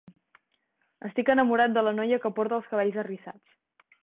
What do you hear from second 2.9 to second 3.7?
arrissats.